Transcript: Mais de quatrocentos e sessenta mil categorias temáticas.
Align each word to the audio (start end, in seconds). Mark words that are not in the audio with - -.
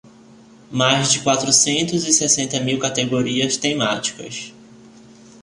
Mais 0.71 1.11
de 1.11 1.19
quatrocentos 1.19 2.07
e 2.07 2.11
sessenta 2.11 2.59
mil 2.59 2.79
categorias 2.79 3.55
temáticas. 3.55 4.51